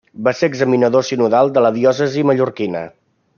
[0.27, 2.83] Va ser examinador sinodal de la diòcesi mallorquina.